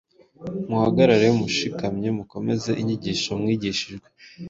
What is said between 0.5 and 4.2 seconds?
muhagarare mushikamye, mukomeze inyigisho mwigishijwe,